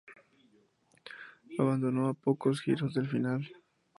Abandonó 1.59 2.07
a 2.07 2.15
pocos 2.15 2.59
giros 2.63 2.95
del 2.95 3.07
final. 3.07 3.47